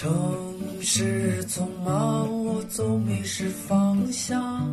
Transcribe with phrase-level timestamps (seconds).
[0.00, 0.10] 城
[0.80, 4.66] 市匆忙，我总迷失方向。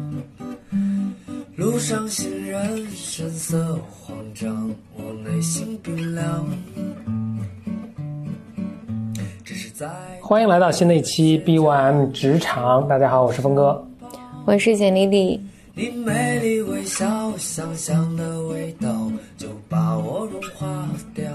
[1.57, 6.47] 路上行人神色慌张，我内心冰凉。
[9.43, 9.85] 只是在
[10.21, 13.85] 欢迎来到新的一期 B1M 职场，大家好，我是峰哥。
[14.45, 15.41] 我是简丽丽，
[15.75, 21.25] 你美丽微笑，香香的味道就把我融化掉。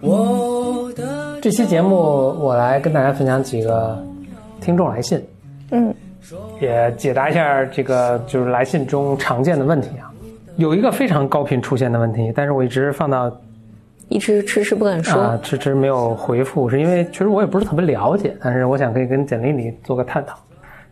[0.00, 0.57] 我的
[1.48, 1.96] 这期节目
[2.38, 3.98] 我来跟大家分享几个
[4.60, 5.18] 听众来信，
[5.70, 5.94] 嗯，
[6.60, 10.12] 也解答一下这个就是来信中常见的问题啊。
[10.56, 13.34] 有一个非常高频出现的问题，但是我一直放到
[14.10, 15.18] 一直迟迟不敢说。
[15.22, 20.36] 啊迟迟没有回复，是因为其实我也不是特别了解，但是我想可以跟简历里做个探讨。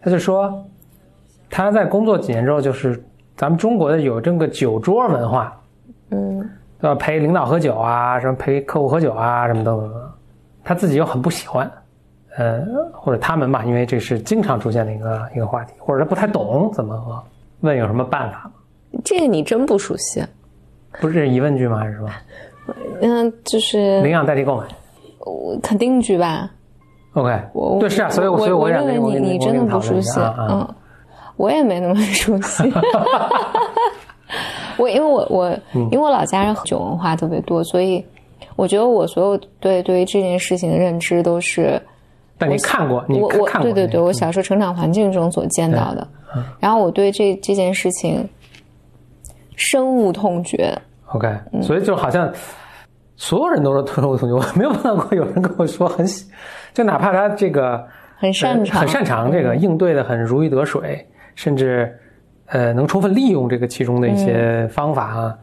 [0.01, 0.65] 他就说
[1.51, 2.99] 他在工作几年之后，就是
[3.37, 5.55] 咱们中国的有这个酒桌文化，
[6.13, 6.41] 嗯
[6.81, 6.95] 对吧？
[6.95, 10.06] 陪领导喝酒啊，什么陪客户喝酒啊，什么等等等等，
[10.67, 11.71] 他自己又很不喜欢，
[12.37, 12.61] 呃，
[12.93, 17.23] 或者他们吧，因为这是经常出现的一个一个话题，或者他不太懂怎么喝，
[17.61, 18.51] 问有什么办法吗？
[19.05, 20.25] 这个你真不熟悉。
[21.01, 21.79] 不是疑问句吗？
[21.79, 22.11] 还是什么？
[23.01, 24.65] 嗯，就是领养代替购买
[25.21, 26.51] 我肯定句吧。
[27.13, 30.19] ？OK，我对，是啊，所以我所以我我认为你你真的不熟悉。
[30.21, 30.67] 嗯，
[31.37, 32.65] 我也没那么熟悉。
[34.79, 38.05] 我因为我我嗯因为我老家人酒文化特别多，所以
[38.57, 41.81] 我觉得我所有对对于这件事情的认知都是
[42.39, 46.07] 但你看过，你我我对对对，我小时候成长环境中所见到的，
[46.59, 48.29] 然后我对这这件事情
[49.55, 50.77] 深恶痛绝。
[51.07, 51.29] OK，
[51.63, 52.31] 所以嗯就好像
[53.17, 56.31] 所有人都是深恶痛绝，我没有碰到过有人跟我说很喜，
[56.75, 57.83] 就哪怕他这个
[58.19, 61.97] 很擅长，很擅长这个应对的很如鱼得水，甚至
[62.47, 64.17] 呃能充分利用这个其中的一嗯。
[64.17, 65.39] 些方法啊，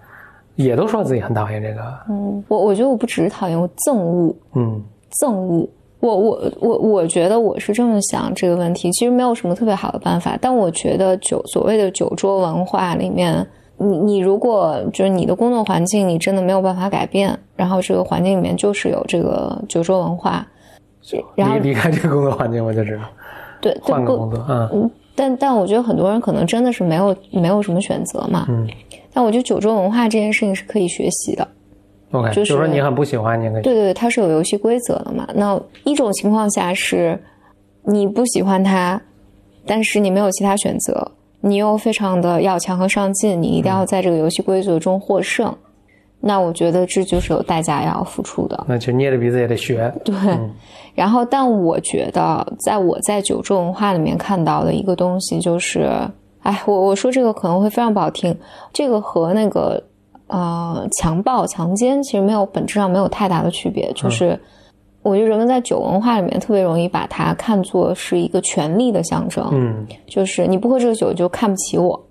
[0.56, 4.82] 也都说自己很讨厌这个，嗯，我我觉得我不只是讨厌，我憎恶，嗯。
[5.22, 5.68] 憎恶。
[6.00, 13.48] 我我我我觉得我是这么想这个问题，其实没有什么特别好的办法，但我觉得酒所谓的酒桌文化里面，
[13.78, 20.46] 你你如果就是你的工作环境你真的没有办法改变，然后这个环境里面就是有这个酒桌文化，
[21.36, 23.04] 然后离离开这个工作环境我就知道，
[23.62, 28.46] 对换个工作啊，嗯，但但我觉得很多人可能真的是没有没有什么选择嘛。
[28.50, 28.68] 嗯，
[29.14, 31.48] 但我觉得九州文化这件事情是可以学习的。
[32.12, 35.28] OK，就是就说你很不喜欢，你也可以对对对，它是有游戏规则的嘛。
[35.34, 37.20] 那一种情况下是
[37.84, 39.02] 你不喜欢它，
[39.66, 45.56] 但是你没有其他选择，你又非常的要强和上进，你一定要在这个游戏规则中获胜。
[46.26, 48.66] 那我觉得这就是有代价要付出的。
[48.68, 50.16] 那就捏着鼻子也得学，对，
[50.96, 55.90] 然后但我觉得，在我在酒桌文化里面看到的一个东西就是，
[56.44, 58.34] 哎，我我说这个可能会非常不好听，
[58.72, 59.84] 这个和那个
[60.28, 64.40] 呃强暴、强奸其实没有本质上没有太大的区别，就是。
[65.06, 72.02] 我觉得人们在酒文化里面特别容易把它看作是一个权力的象征，嗯，就是你不喝这个酒就看不起我，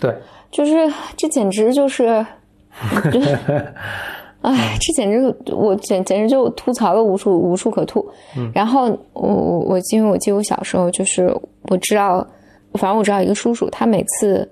[0.00, 0.12] 对，
[0.50, 2.26] 就是这简直就是，就
[4.42, 8.08] 哎，这简直我简简直就吐槽的无处无处可吐。
[8.54, 11.30] 然后我我我因为我记得我小时候就是
[11.64, 12.26] 我知道，
[12.74, 14.50] 反正我知道一个叔叔，他每次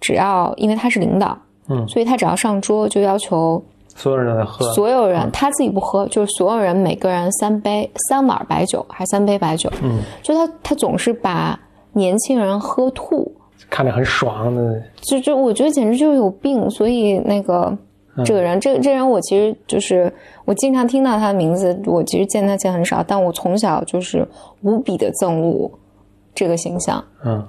[0.00, 1.38] 只要因为他是领导，
[1.68, 3.62] 嗯所以他只要上桌就要求
[3.94, 11.60] 所有人都在喝，所有人，他自己不喝，就是所有人每个人三杯三碗白酒，还是三杯白酒，嗯，就他他总是把
[11.92, 13.35] 年轻人喝吐。
[13.68, 17.76] 看着很爽的，就就我觉得简直就是有病，所以那个
[18.24, 20.12] 这个人，这个这人我其实就是
[20.44, 24.26] 我经常听到他的名字，我其实见他见很少，但我从小就是
[24.62, 25.70] 无比的憎恶
[26.34, 27.04] 这个形象。
[27.24, 27.44] 嗯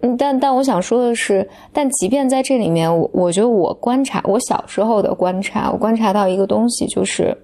[0.00, 7.38] 嗯，但但我想说的是，但即便在这里面，我我觉得我观察我小时候的观察，我观察到一个东西，就是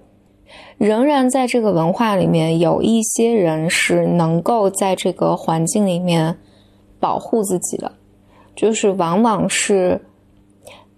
[0.77, 6.35] 仍然在这个文化里面有一些人是能够在这个环境里面
[6.99, 7.89] 保护自己的，
[8.59, 9.97] 就是往往是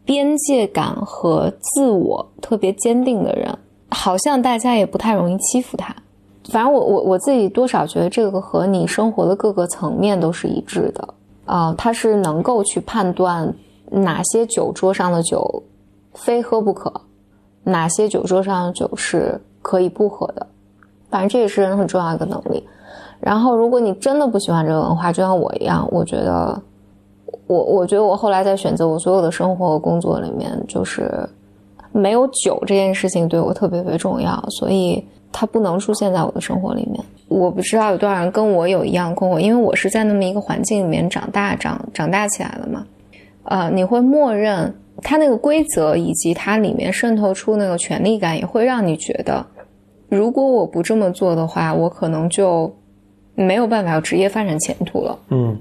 [0.03, 3.55] 边界感和自我特别坚定的人，
[3.91, 5.95] 好像大家也不太容易欺负他。
[6.45, 11.07] 反正我我我自己多少觉得这个和你生活的各个层面都是一致的
[11.45, 13.53] 啊、他是能够去判断
[13.91, 15.61] 哪些酒桌上的酒
[16.15, 16.91] 非喝不可，
[17.63, 20.47] 哪些酒桌上的酒是可以不喝的。
[21.11, 22.65] 反正这也是人很重要的一个能力。
[23.19, 26.59] 然后，如果你真的不喜欢这个文化，就像我一样，我觉得，
[27.51, 31.11] 我我觉得我后来在选择我所有的生活和工作里面，就是
[31.91, 35.03] 没有酒这件事情对我特别特别重要，所以
[35.33, 37.03] 它不能出现在我的生活里面。
[37.27, 42.85] 我不知道有多少人跟我有一样困惑，因为我是在那么一个环境里面长大、长长大起来的嘛。
[43.43, 49.45] 呃，你会默认它那个规则以及它里面渗透出那个权力感，也会让你觉得
[50.07, 52.73] 如果我不这么做的话，我可能就
[53.35, 55.19] 没有办法有职业发展前途了。
[55.31, 55.57] 嗯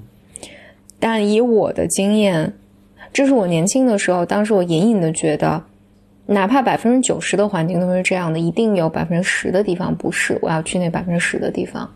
[1.01, 2.53] 但以我的经验，
[3.13, 5.61] 这是我年轻的时候，当时我隐隐的觉得，
[6.27, 11.91] 哪怕百分之九十的环境都是这样的，一定有百分之十的地方不是，我要去那百分之十的地方。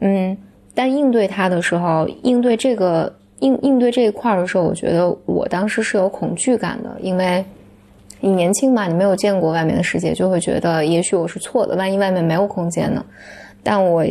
[0.00, 0.36] 嗯，
[0.74, 7.44] 但应对它的时候，应对这个应应对这一块的时候，我觉得我当时是有恐惧感的，因为
[8.20, 13.04] 你年轻嘛，你没有见过外面的世界，就会觉得也许我是错的，万一外面没有空间呢？
[13.62, 14.04] 但我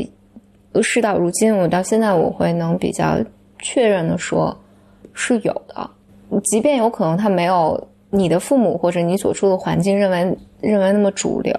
[0.81, 3.17] 事到如今，我到现在我会能比较
[3.59, 4.55] 确认的说，
[5.13, 5.89] 是有的，
[6.43, 11.53] 即便有可能他没有你的父母或者你所处的环境认为认为那么主流，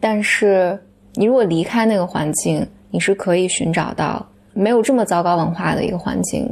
[0.00, 0.78] 但是
[1.14, 6.48] 你如果离开那个环境，你是可以寻找到没有这么糟糕文化的一个环境，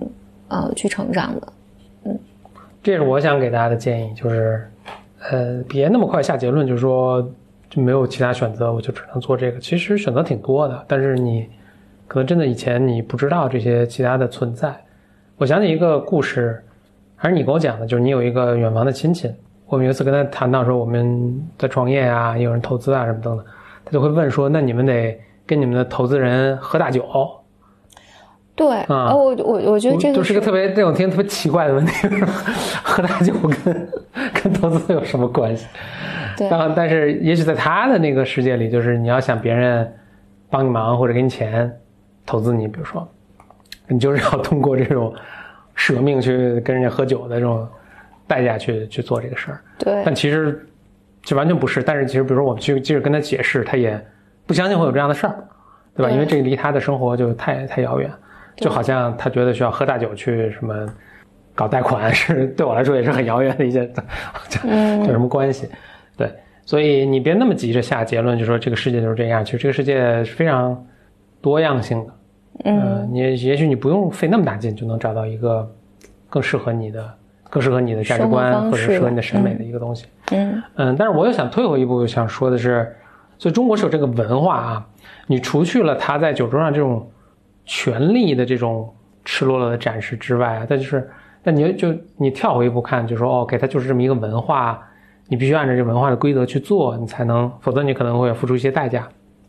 [0.48, 1.52] 呃，去成长的。
[2.04, 2.18] 嗯
[2.82, 4.64] 这是我想给大家的建议，就是，
[5.30, 7.20] 呃，别那么快下结论，就是说
[7.68, 9.58] 就没有其他选择，我就只能做这个。
[9.58, 11.44] 其实选择挺多的，但是你
[12.06, 14.74] 可能真的以前你不知道这些其他的存在。
[15.36, 16.62] 我想起一个故事，
[17.14, 19.30] 还是你给我讲的，就是你有一个远房的亲戚，
[19.66, 23.44] 我们有一次跟他谈到说我们在创业啊，有人投资啊什么等等，
[23.84, 27.04] 他就会问说，那你们得跟你们的投资人喝大酒，
[28.54, 32.08] 对，啊呃，我我我觉得这个就是个特别这种听特别奇怪的问题，
[32.82, 33.88] 喝大酒跟
[34.32, 35.66] 跟投资有什么关系？
[36.38, 39.92] 对当然，但是也许在他的那个世界里，就是你要想别人
[40.48, 41.70] 帮你忙或者给你钱
[42.26, 43.08] 投资你，比如说，
[43.86, 45.14] 你就是要通过这种
[45.74, 47.66] 舍命去跟人家喝酒的这种
[48.26, 49.60] 代价去去做这个事儿。
[49.78, 50.66] 对但其实
[51.22, 51.82] 这完全不是。
[51.82, 53.98] 但是其实，比如说我们去即使跟他解释，他也
[54.46, 55.36] 不相信会有这样的事儿，
[55.94, 56.08] 对吧？
[56.10, 58.10] 对因为这离他的生活就太太遥远，
[58.56, 60.86] 就好像他觉得需要喝大酒去什么
[61.54, 63.88] 搞贷款，是 对我来说也是很遥远的一件，
[64.48, 65.68] 这 嗯这有什么关系？
[66.16, 66.30] 对，
[66.64, 69.44] 所以你别那么急着下结论，就说这个世界就是这样。
[69.44, 70.84] 其实这个世界是非常
[71.46, 72.12] 多样性的。
[72.64, 75.70] 嗯呃，你也许你不用费那么大劲就能找到一个
[76.28, 77.14] 更适合你的、
[77.48, 80.06] 更适合你的价值观或者适合你的审美的一个东西。
[80.32, 82.96] 嗯嗯，但是我又想退回一步，想说的是，
[83.38, 84.86] 所以中国是有这个文化啊，
[85.28, 87.08] 你除去了他在酒桌上这种
[87.64, 88.92] 权力的这种
[89.24, 91.08] 赤裸裸的展示之外啊，但就是，
[91.44, 94.82] 但你就你跳回一步看，就说哦，OK，它就是这么一个文化，
[95.28, 99.06] 你必须按照这文化的规则去做，你才能，否则你可能会付出一些代价，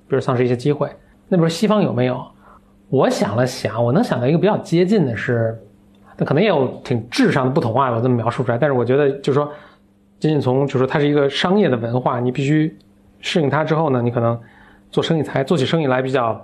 [0.09, 0.89] 比如丧失一些机会。
[1.27, 2.25] 那比如西方有没有？
[2.89, 5.62] 我想了想，我能想到一个比较接近的是，
[6.18, 9.51] 那可能也有挺质上的不同啊，我这么描述出来，但是我觉得就是说，
[10.19, 12.74] 仅仅从就是说它是一个商业的文化，你必须
[13.19, 14.39] 适应它之后呢，你可能
[14.89, 16.41] 做生意才做起生意来比较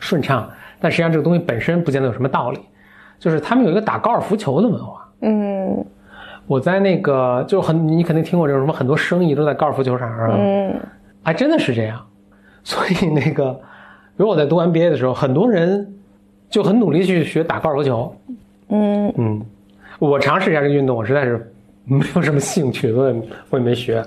[0.00, 0.50] 顺畅。
[0.80, 2.58] 但实际上这个东西本身不见得有什么道理，
[3.20, 5.08] 就是他们有一个打高尔夫球的文化。
[5.20, 5.86] 嗯
[6.46, 10.74] 我在那个就很你肯定听过这种什么很多生意都在高尔夫球场上啊，嗯
[11.22, 12.04] 还真的是这样。
[12.64, 13.58] 所以那个，
[14.16, 15.92] 比如我在读 MBA 的时候，很多人
[16.48, 18.16] 就很努力去学打高尔夫球。
[18.68, 19.44] 嗯嗯，
[19.98, 21.52] 我尝试一下这个运动，我实在是
[21.84, 24.04] 没有什么兴趣，我也我也没学。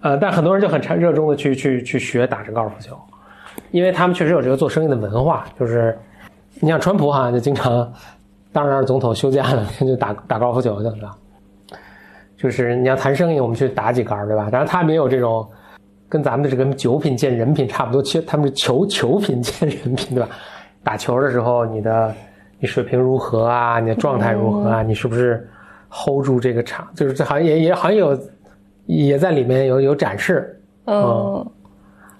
[0.00, 2.96] 呃，但很多人就很热热衷的去去去学打这高尔夫球，
[3.70, 5.44] 因为他们确实有这个做生意的文化。
[5.58, 5.96] 就是
[6.60, 7.92] 你像川普哈，就经常
[8.52, 11.16] 当然总统休假了，就打打高尔夫球去了，是吧？
[12.36, 14.48] 就是你要谈生意，我们去打几杆，对吧？
[14.50, 15.48] 然后他没有这种
[16.12, 20.28] 跟咱们的这个酒品见人品差不多，其实他们是球球品见 人品，对吧？
[20.84, 22.14] 打球的时候，你的
[22.58, 23.80] 你水平如何啊？
[23.80, 24.82] 你的状态如何啊？
[24.82, 25.48] 你是不是
[25.88, 26.86] hold 住这个场？
[26.94, 28.18] 就是这好像也也好像有
[28.84, 31.50] 也在里面有有展示，嗯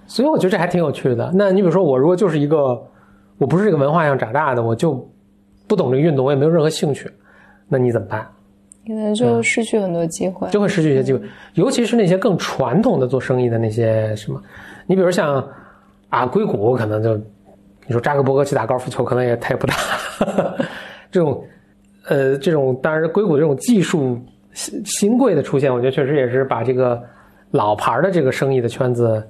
[0.06, 1.30] 所以我觉得这还挺有趣的。
[1.34, 2.82] 那你比如说，我如果就是一个
[3.36, 5.06] 我不是这个文化上长大的，我就
[5.68, 7.10] 不懂这个运动，我也没有任何兴趣，
[7.68, 8.26] 那你怎么办？
[8.86, 10.48] 可能就失去很多机会。
[10.50, 11.20] 就会失去一些机会，
[11.54, 14.42] 尤其是那些更传统的做生意的那些什么，
[14.86, 15.46] 你比如像
[16.08, 17.16] 啊硅谷，可能就
[17.86, 19.74] 你说扎克伯格去打高尔夫球，可能也他也不打，
[21.10, 21.44] 这种
[22.08, 24.18] 呃这种当然硅谷这种技术
[24.52, 27.02] 新新贵的出现，我觉得确实也是把这个
[27.50, 29.26] 老牌的这个生意的圈子，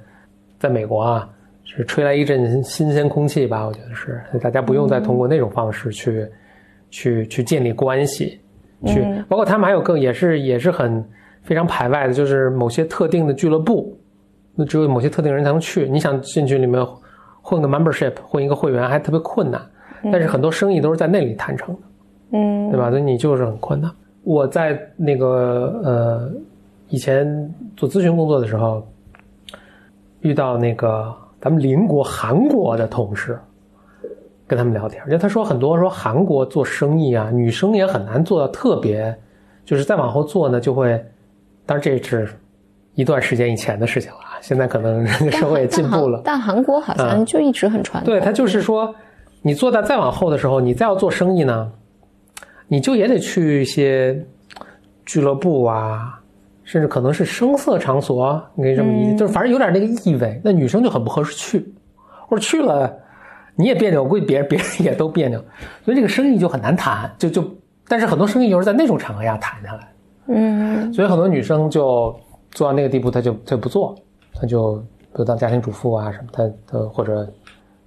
[0.59, 1.29] 在美国啊
[1.65, 6.27] 是吹来一阵新鲜空气吧，我觉得是，大家不用再通过那种方式去、
[6.91, 8.39] 去去建立关系。
[8.87, 11.05] 去，包括他们还有更也是也是很
[11.43, 13.97] 非常排外的，就是某些特定的俱乐部，
[14.55, 15.89] 那只有某些特定人才能去。
[15.89, 16.85] 你想进去里面
[17.41, 19.61] 混个 membership，混一个会员还特别困难，
[20.05, 21.81] 但是很多生意都是在那里谈成的，
[22.33, 22.91] 嗯对吧？
[22.91, 23.91] 所以你就是很困难。
[24.25, 26.33] 我在那个呃
[26.89, 27.27] 以前
[27.77, 28.87] 做咨询工作的时候，
[30.21, 33.37] 遇到那个咱们邻国韩国的同事，
[34.53, 39.17] 跟他们聊天，就他说很多说韩国做生意啊，女生也很难做到特别，
[39.65, 41.03] 就是再往后做呢，就会，
[41.65, 42.29] 当然这是
[42.95, 46.21] 一段时间以前的事情了啊，现在可能人家社会也进步了。
[46.23, 48.13] 但韩国好像就一直很传统。
[48.13, 48.95] 对他就是说，
[49.41, 51.73] 你做到再往后的时候，你再要做生意呢，
[52.69, 54.23] 你就也得去一些
[55.07, 56.21] 俱乐部啊，
[56.63, 60.39] 甚至可能是声色场所，你可以这么理解，就是反正有点那个意味。
[60.45, 61.73] 那女生就很不合适去，
[62.29, 62.95] 或者去了
[63.55, 65.39] 你也别扭，我估计别人别人也都别扭，
[65.85, 67.11] 所以这个生意就很难谈。
[67.19, 67.45] 就就，
[67.87, 69.93] 但是很多生意又是在那种场合下谈下来。
[70.27, 72.15] 嗯，所以很多女生就
[72.53, 73.95] 做到那个地步，她就她就不做，
[74.35, 77.29] 她就比如当家庭主妇啊什么，她她或者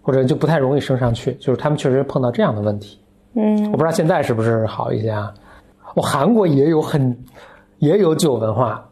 [0.01, 3.00] 或者就不太容易升上去，就是他们确实碰到这样的问题。
[3.34, 5.34] 嗯，我不知道现在是不是好一些啊？
[5.95, 7.17] 我韩国也有很
[7.79, 8.88] 也有酒文化，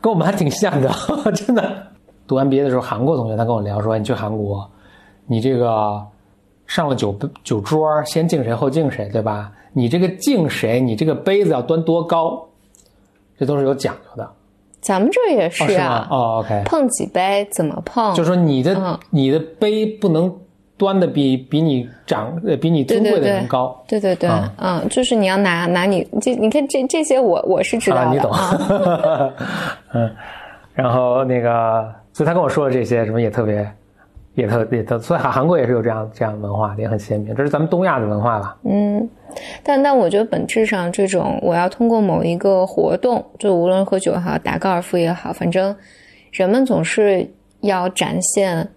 [0.00, 0.90] 跟我们还挺像的，
[1.34, 1.64] 真的。
[2.26, 4.70] 读完毕业的时候，韩国同学他跟我聊说，你去韩国，
[5.28, 6.02] 你这个
[6.66, 9.52] 上了酒酒桌，先敬谁后敬谁，对吧？
[9.72, 12.44] 你这个敬谁，你这个杯子要端多高？
[13.38, 14.28] 这都是有讲究的，
[14.80, 16.08] 咱们这也是啊。
[16.10, 18.12] 哦，OK，碰几杯怎么碰？
[18.14, 20.34] 就说你的你的杯不能
[20.76, 23.80] 端的比比你长呃比你尊贵的人高。
[23.86, 28.32] 对对对，嗯，就是你要拿拿你这你看这这些我我是知道的，你懂。
[29.94, 30.10] 嗯，
[30.74, 33.70] 然后那个，所以他跟我说的这些什么也特别。
[34.38, 37.34] 也特也特，所以韩韩国也是有这样这样文化，也很鲜明。
[37.34, 38.56] 这是咱们东亚的文化吧？
[38.62, 39.08] 嗯，
[39.64, 45.74] 但但我觉得本质上，这种我要通过某一个活动，就无论喝酒也好，打高尔夫也好，反正
[46.30, 47.28] 人们总是
[47.62, 48.68] 要展现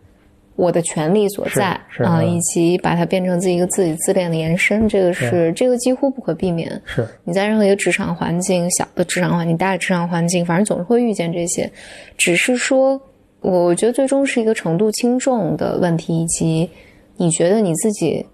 [0.55, 4.89] 我的权利所在啊，以及把它变成自己一个自己自恋的延伸。
[4.89, 6.81] 这个是这个几乎不可避免。
[6.85, 11.71] 是你在任何一个职场环境，小的职场环境、大的职场环境，反正总是会遇见这些，
[12.17, 12.99] 只是说。
[13.41, 16.69] 我我觉得最终是一个程度轻重的问题，以及
[17.17, 18.25] 你觉得你自己，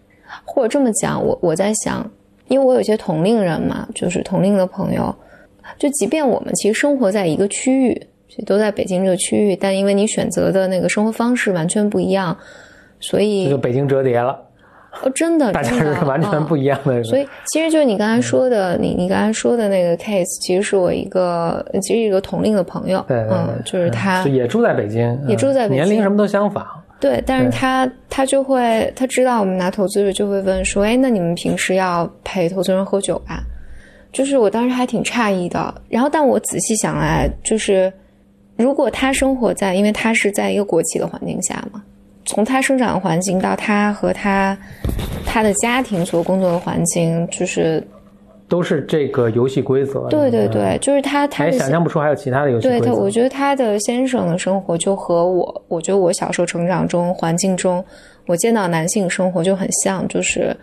[0.46, 2.10] 或者这么讲，我我在想，
[2.50, 5.16] 因为我有些同龄人嘛，就是同龄的朋友，
[5.80, 8.08] 就即便我们其实生活在一个区域，
[8.46, 12.38] 都在北京这个区域，但因为你选择的那个生活方式完全不一样，
[13.00, 14.47] 所以这就北京折叠了。
[15.04, 17.04] 哦，真的，大家是完全不一样的。
[17.04, 26.66] 所以，其实就是你刚才说的，你你刚才说的那个 case，其实是我一个，其实一个同龄的朋友，对，嗯，就是他也住在北京，也住在北京，年龄什么都相仿。
[27.00, 33.44] 对，但是他他就会，他知道我们拿投资者就会问说，哎，那你们平时要陪投资人喝酒吧？
[34.12, 35.72] 就是我当时还挺诧异的。
[35.90, 37.94] 然后，但我仔细想来，就是
[38.56, 41.84] 如果他生活在，因为他是在一个国企的环境下嘛。
[42.28, 44.56] 从他生长的环境到他和他
[45.26, 47.86] 他的家庭所工作的环境，就是
[48.48, 50.08] 都是这个游戏规则。
[50.10, 52.86] 对对对，就是他他也想象不出还有其他的游戏规则。
[52.86, 57.84] 对他，我觉得他的先生的生活就和我，我觉得我小时候成长中环境中，
[58.28, 60.56] 我见到男性生活就很像，就是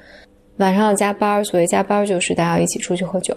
[0.58, 3.36] 晚上要加班，所以加班就是大家一起出去喝酒。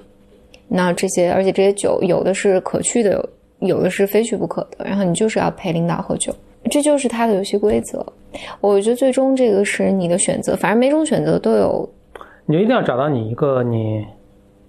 [0.68, 3.28] 那这些，而且这些酒有的是可去的，
[3.60, 4.86] 有的是非去不可的。
[4.86, 6.34] 然后你就是要陪领导喝酒。
[6.68, 8.06] 这就是他的游戏规则，
[8.62, 11.90] 我觉得最终这个是你的选择，反正每种选择都有。
[12.46, 14.06] 你就一定要找到你一个你，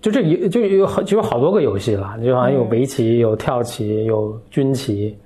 [0.00, 5.16] 就这一就有好就有好多个游戏了，就好像有围棋、有跳棋、有军棋，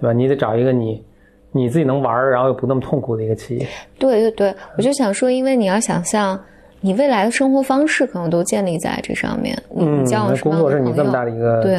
[0.00, 0.12] 对吧？
[0.12, 1.02] 你得找一个你
[1.52, 3.64] 你自己能玩儿，然后又不那么痛苦的一个棋。
[3.98, 6.38] 对对对，我就想说，因为你要想象
[6.80, 9.56] 你未来的生活方式可能都建立在这上面。
[9.76, 11.78] 嗯，那工作是你这么大的一个对，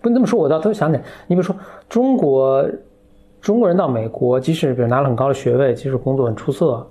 [0.00, 1.54] 不你这么说，我倒都想起来，你比如说
[1.88, 2.64] 中国。
[3.40, 6.86] 中国人到美国，即使比如拿了很高的学位，即使工作很出色，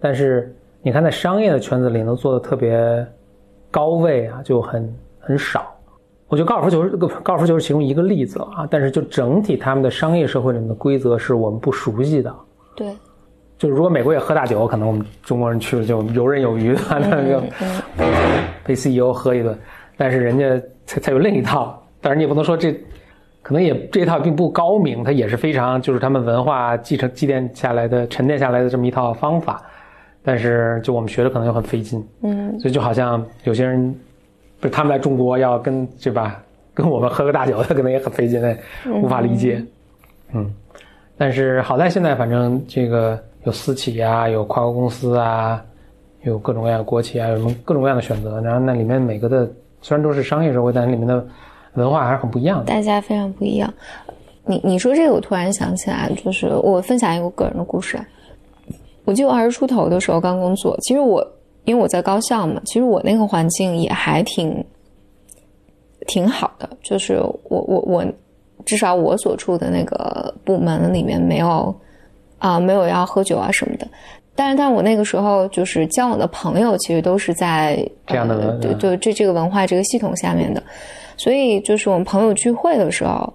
[0.00, 3.06] 但是你看在商业的圈子里能做的特别
[3.70, 5.66] 高位啊，就很很少。
[6.28, 12.32] 我觉得高尔夫球是个高尔夫球是其中一个例子啊，但是就整体他们的商业社会里面的规则是我们不熟悉的。
[12.76, 12.94] 对，
[13.58, 17.42] 就是如果美国也喝大酒，可能我们中国人去了就游刃有余的，那个
[18.64, 19.58] 陪 CEO 喝一顿，
[19.96, 22.72] 但是人家才才有另一套，但是你也不能说这。
[23.42, 29.62] 可能也这一套并不高明，它也是非常就是他们文化继承积淀下来的、沉淀下来的这么一套方法，
[30.22, 33.94] 但是就我们学的可能又很费劲，嗯，所以就好像有些人，
[34.60, 36.42] 不是他们来中国要跟对吧，
[36.74, 38.54] 跟我们喝个大酒，他可能也很费劲，那
[39.00, 39.64] 无法理解，
[40.34, 40.48] 嗯，
[41.16, 45.64] 但是好在现在反正这个有私企啊，有跨国公司啊，
[46.24, 51.26] 有各种各样的国企啊，有什么各种各样的选择，然后那里面每个的虽然都是商业社会，但是里面的。
[51.74, 53.72] 文化还是很不一样的，大家非常不一样。
[54.44, 58.00] 你你说这个，我突然想起来，就是我分享一个个人的故事。
[59.04, 61.24] 我记得我二十出头的时候刚工作，其实我
[61.64, 64.64] 因为我在高校嘛，其实我那个环境也还挺
[66.06, 66.68] 挺好的。
[66.82, 68.04] 就是我我我
[68.64, 71.74] 至少我所处的那个部门里面没有
[72.38, 73.86] 啊没有要喝酒啊什么的。
[74.34, 80.62] 但是但我那个时候就是交往的朋友，其实都是在这样的对对这这个文化这个系统下面的。
[81.16, 83.30] 所以，就是我们朋友聚会的时候，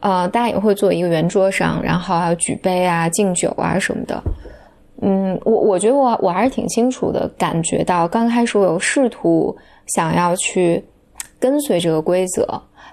[0.00, 4.22] 呃，大家也会坐一个圆桌上，然后还有举杯啊、敬酒啊什么的。
[5.00, 10.82] 嗯，我我觉得我我还是挺清楚的，感觉到刚开始我有试图想要去
[11.38, 12.46] 跟随这个规则，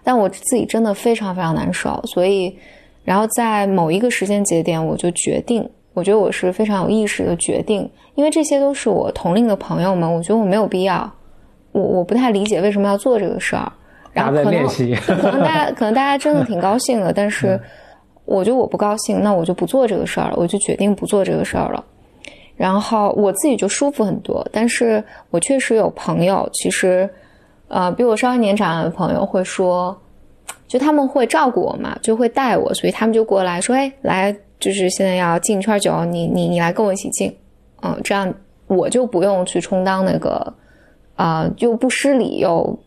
[0.03, 2.55] 但我自己真的非常非常难受，所以，
[3.03, 11.11] 然后在某一个时间节点，我就决定，我觉得我是非常有意识的决定，因为这些都是我同龄的朋友们，我觉得我没有必要，
[11.71, 13.71] 我我不太理解为什么要做这个事儿，
[14.13, 17.59] 然后 可能大家可能大家真的挺高兴的， 但是
[18.25, 21.83] 我觉得我不高兴，那我就不做这个事儿了，我就决定不做这个事儿了。
[22.55, 27.09] 然后我自己就舒服很多，但是我确实有朋友，其实，
[27.67, 29.99] 呃，比我稍微年长的朋友会说，
[30.67, 37.35] 就他们会照顾我嘛，就会带我，所以他们就过来说，哎，来，就是现在要敬一圈酒，你你你来跟我一起敬，
[37.81, 38.33] 嗯，这样
[38.67, 40.53] 我就不用去充当那个，
[41.15, 42.79] 啊、又不失礼又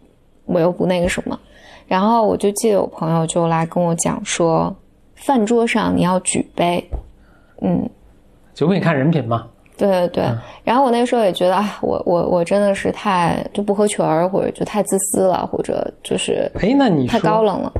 [0.47, 1.39] 我又不那个什么，
[1.87, 4.75] 然后我就记得有朋友就来跟我讲说，
[5.17, 6.83] 饭桌上你要举杯，
[7.61, 7.87] 嗯。
[8.55, 9.49] 酒品看人品嘛。
[9.77, 10.25] 对对对，
[10.63, 17.73] 然后我那时候也觉得啊，我我我真的是太就不合群儿，或者就太自私了，或者就是哎，那你太高冷了。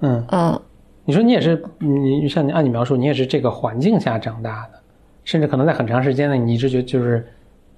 [0.00, 0.60] 嗯，嗯，
[1.08, 4.78] 你说你也是，你像你按你描述，你也是这个环境下长大的，
[5.24, 7.26] 甚至可能在很长时间内，你一直觉得就是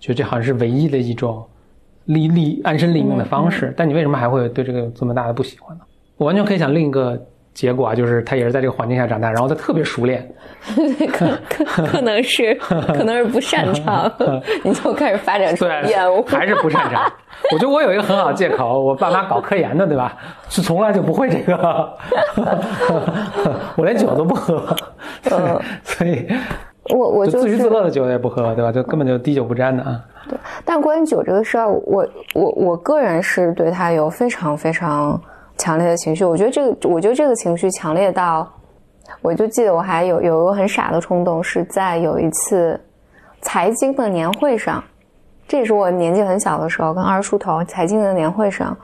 [0.00, 1.46] 觉得这好像是唯一的一种
[2.06, 3.72] 立立安身立命的方式。
[3.76, 5.84] 但你为什么还会对这个有这么大的不喜欢呢？
[6.16, 10.26] 我完全可以想另一个结果啊，就是他也是在这个环境下长大，然后他特别熟练，
[11.12, 11.26] 可
[11.64, 14.10] 可可能是可能是不擅长，
[14.62, 15.54] 你就开始发展
[15.88, 17.02] 厌恶，，还是不擅长。
[17.52, 20.16] 我觉得我有一个很好的借口，我爸妈搞科研的，对吧？
[20.48, 21.92] 是从来就不会这个，
[23.76, 24.76] 我连酒都不喝，
[25.30, 26.26] 嗯所以
[26.94, 28.70] 我我就就是自娱自乐的酒也不喝，对吧？
[28.70, 30.00] 就根本就滴酒不沾的啊。
[30.28, 35.20] 对但关于酒这个事儿，我我我个人是对他有非常非常
[35.60, 36.24] 强烈的情绪。
[36.24, 38.50] 我觉得这个，我觉得这个情绪强烈到，
[39.22, 42.80] 我就记得我还有有一个很傻的冲动，是在有一次
[43.42, 44.82] 财经的年会上，
[45.46, 48.76] 这也是我年纪很小的时候，跟二十出头财经的年会上，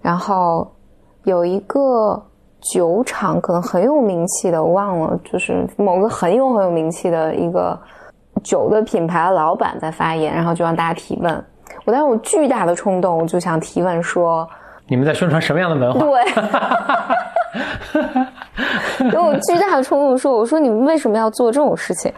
[0.00, 0.70] 然后
[1.24, 2.22] 有一个
[2.60, 7.78] 酒厂可能很有名气的，我忘了，就是某个很有很有名气的一个
[8.44, 11.44] 酒的品牌的老板在发言，然后就让大家提问。
[11.84, 14.48] 我当时有巨大的冲动，我就想提问说，
[14.88, 16.00] 你们在宣传什么样的文化？
[19.00, 22.12] 对， 有巨大的冲动说，我说你们为什么要做这种事情？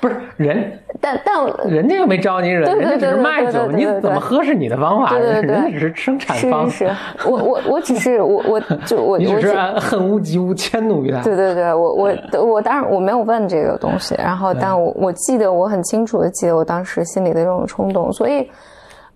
[0.00, 1.34] 不是人，但但
[1.66, 6.94] 人家又没招你惹，人家只是卖酒，你怎么喝是你的方法，对对对人家只是生产是方，是是，
[7.26, 11.22] 我我我只是我我 就我你是恨屋及乌，迁怒于他。
[11.22, 18.46] 对对对，我我我当然我没有问这个东西，然后但我我记得我很清楚的记得我当时心里的这种冲动，所以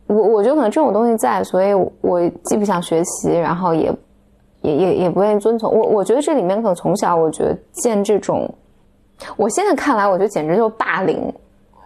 [0.09, 3.93] 我我觉得可能这种东西在，所以我既不想学习，然后也
[4.63, 5.71] 也也也不愿意遵从。
[5.71, 8.53] 我我觉得这里面可能从小我觉得见这种，
[9.37, 11.33] 我现在看来我觉得简直就是霸凌，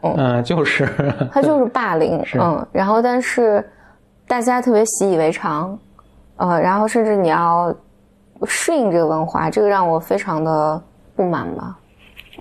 [0.03, 0.89] 嗯，就是，
[1.31, 3.65] 他就是霸凌，嗯，然后但是
[4.27, 5.79] 大家特别习以为常，
[6.37, 7.75] 呃，然后甚至你要
[8.45, 10.81] 适应这个文化，这个让我非常的
[11.15, 11.77] 不满吧，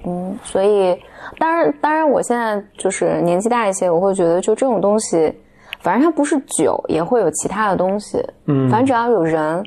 [0.05, 0.97] 嗯，所以
[1.37, 5.31] 当然当然我现在就是年纪大一些，我会觉得就这种东西，
[5.81, 9.63] 反正它不是酒，也会有其他的东西，嗯，反正只要有人，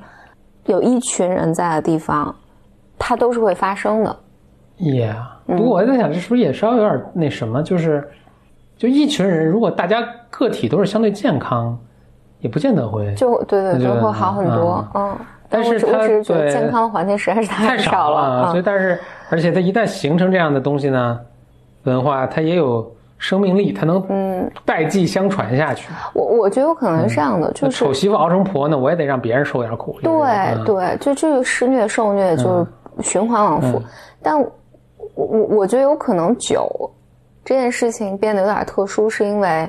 [0.67, 2.35] 有一群人在的地方，
[2.99, 4.17] 它都是会发生的
[4.79, 5.15] ，Yeah，
[5.47, 8.09] 不嗯过我在想，这是不是也稍微有点那什么，就是
[8.77, 11.79] 就一群人，如果大家个体都是相对健康，
[12.41, 15.17] 也不见得会就对对对，就会好很多，嗯。
[15.49, 18.51] 但是它对健康的环境实在是太少了啊。
[18.51, 18.99] 所以，嗯但是
[19.31, 21.21] 而且它一旦形成这样的东西呢，
[21.85, 22.94] 文化它也有
[23.25, 25.91] 生命力，它能嗯，代际相传下去。
[26.13, 29.99] 我我觉得有可能是这样的，就是丑媳妇熬成婆呢，我也得让别人受点苦。
[30.03, 32.67] 对嗯对，就这个施虐受虐就是
[33.01, 33.83] 循环往复。
[34.23, 34.53] 但我
[35.15, 36.69] 我我觉得有可能酒
[37.43, 39.67] 这件事情变得有点特殊，是因为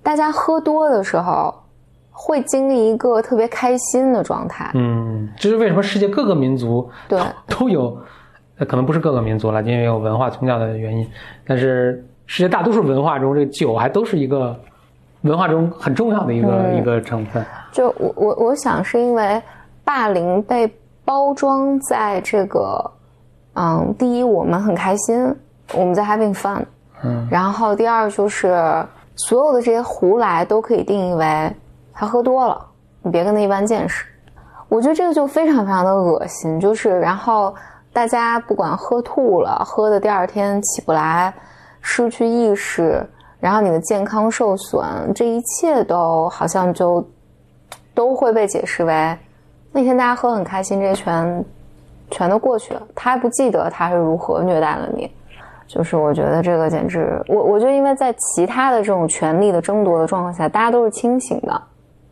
[0.00, 1.52] 大家喝多的时候
[2.12, 4.70] 会经历一个特别开心的状态。
[4.74, 7.98] 嗯，这是为什么世界各个民族对都有，
[8.58, 11.04] 呃可能不是各个民族了，因为有文化宗教的原因，
[11.44, 14.58] 但是世界大多数文化中，这个酒还都是一个
[15.22, 17.44] 文化中很重要的一个、嗯一个成分。
[17.72, 19.42] 就我我我想是因为
[19.84, 20.72] 霸凌被
[21.04, 22.90] 包装在这个，
[23.54, 25.34] 嗯，第一我们很开心，
[25.74, 26.62] 我们在 having fun，
[27.02, 28.56] 嗯，然后第二就是
[29.16, 31.52] 所有的这些胡来都可以定义为
[31.92, 32.60] 他喝多了，
[33.02, 34.06] 你别跟他一般见识。
[34.68, 37.54] 我觉得这个就非常非常的恶心，就是然后
[37.92, 41.32] 大家不管喝吐了，喝的第二天起不来，
[41.86, 43.06] 失去意识，
[43.38, 44.82] 然后你的健康受损，
[45.14, 47.06] 这一切都好像就
[47.92, 49.16] 都会被解释为
[49.70, 51.44] 那天大家喝很开心，这一拳
[52.10, 55.10] 全都过去了，他还不记得他是如何虐待了你。
[55.66, 61.62] 就是我觉得这个简直，我我觉得因为在其他的这种权力的争夺的状况下，大家都是清醒的。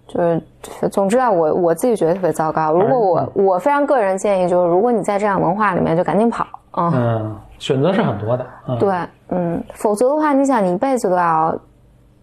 [0.07, 2.73] 就是，总之啊，我我自己觉得特别糟糕。
[2.73, 6.93] 如果我我非常个人建议，就是如果你在这样文化里面，就赶紧跑啊。
[6.95, 8.47] 嗯，选择是很多的。
[8.69, 8.95] 嗯、对，
[9.29, 11.59] 嗯，否则的话，你想你一辈子都要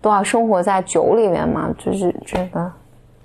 [0.01, 1.69] 都要生活在酒里面嘛？
[1.77, 2.71] 就是这个，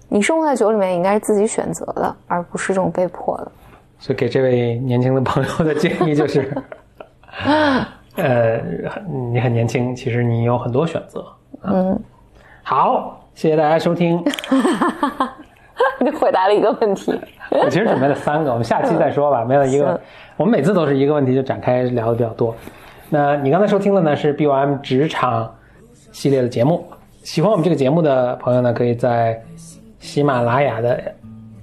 [0.08, 3.52] 你生活在酒里面应该是自己选择的，而不是这种被迫的。
[3.98, 6.54] 所以给这位年轻的朋友的建议就是，
[8.16, 8.60] 呃，
[9.32, 11.24] 你很年轻，其实你有很多选择。
[11.62, 11.98] 嗯，
[12.62, 14.22] 好，谢谢大家收听。
[16.00, 17.12] 你回答了一个问题。
[17.50, 19.44] 我其实准备了三个，我们下期再说吧。
[19.44, 20.00] 没有一个，
[20.36, 22.54] 我们每次都是一个问题就展开聊的比较多。
[23.10, 25.54] 那你刚才收听的呢是 BYM 职场
[26.10, 26.84] 系列的节目。
[27.22, 29.40] 喜欢我们这个节目的朋友呢，可以在
[29.98, 31.00] 喜马拉雅的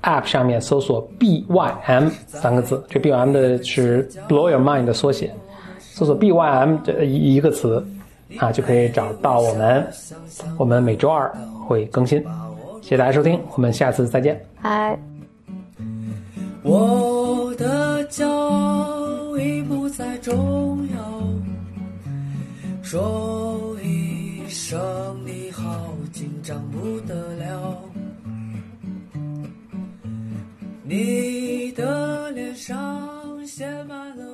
[0.02, 5.32] App 上面搜索 BYM 三个字，这 BYM 的是 Blow Your Mind 的缩写，
[5.78, 7.86] 搜索 BYM 这一一个词
[8.40, 9.86] 啊，就可以找到我们。
[10.58, 11.32] 我们每周二
[11.68, 12.26] 会更新。
[12.82, 14.44] 谢谢大家收听，我们下次再见。
[14.60, 15.00] 嗨。
[16.64, 21.24] 我的骄傲已不再重要，
[22.84, 24.80] 说一声
[25.26, 27.78] 你好，紧张不得了。
[30.84, 32.76] 你的脸上
[33.48, 34.31] 写满。